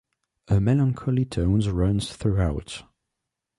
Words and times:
A 0.47 0.59
melancholy 0.59 1.25
tone 1.25 1.59
runs 1.63 2.11
throughout. 2.11 2.85